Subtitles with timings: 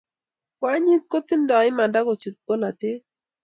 [0.57, 3.01] kwaknyik kotindo imanda kochut bolatet